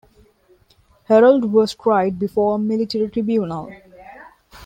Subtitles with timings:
[1.07, 3.71] Herold was tried before a military tribunal.